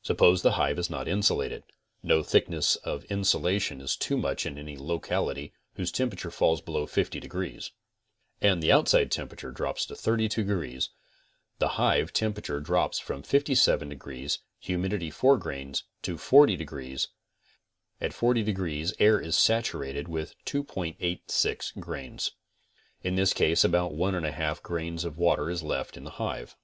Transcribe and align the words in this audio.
Suppose 0.00 0.40
the 0.40 0.52
hive 0.52 0.78
is 0.78 0.88
not 0.88 1.06
insulated 1.06 1.64
(no 2.02 2.22
thickness 2.22 2.76
of 2.76 3.04
insolation 3.10 3.82
is 3.82 3.94
too 3.94 4.16
much 4.16 4.46
in 4.46 4.56
any 4.56 4.74
locality 4.78 5.52
whose 5.74 5.92
temperature 5.92 6.30
falls 6.30 6.62
below 6.62 6.86
50 6.86 7.20
de 7.20 7.28
grees) 7.28 7.70
and 8.40 8.62
the 8.62 8.72
outside 8.72 9.10
temperature 9.10 9.50
drops 9.50 9.84
to 9.84 9.94
32 9.94 10.44
degrees, 10.44 10.88
the 11.58 11.76
hive 11.76 12.10
temperature 12.14 12.58
drops 12.58 12.98
from 12.98 13.22
57 13.22 13.86
degrees, 13.90 14.38
humidity 14.60 15.10
4 15.10 15.36
grains, 15.36 15.84
to 16.00 16.16
40 16.16 16.56
dgrees; 16.56 17.08
at 18.00 18.14
40 18.14 18.42
degrees 18.42 18.94
air 18.98 19.20
is 19.20 19.36
saturated 19.36 20.08
with 20.08 20.36
2.86 20.46 21.74
eae 21.74 22.30
In 23.02 23.14
this 23.16 23.34
case 23.34 23.62
about 23.62 23.92
1 23.92 24.14
1 24.22 24.54
2 24.54 24.60
grains 24.62 25.04
of 25.04 25.18
water 25.18 25.50
is 25.50 25.62
left 25.62 25.98
in 25.98 26.04
the 26.04 26.12
hive. 26.16 26.56